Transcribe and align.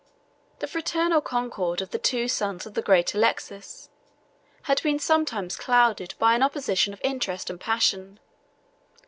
The 0.57 0.67
fraternal 0.67 1.21
concord 1.21 1.79
of 1.79 1.91
the 1.91 1.99
two 1.99 2.27
sons 2.27 2.65
of 2.65 2.73
the 2.73 2.81
great 2.81 3.13
Alexius 3.13 3.91
had 4.63 4.81
been 4.81 4.97
sometimes 4.97 5.55
clouded 5.55 6.15
by 6.17 6.33
an 6.33 6.41
opposition 6.41 6.91
of 6.91 7.01
interest 7.03 7.51
and 7.51 7.59
passion. 7.61 8.19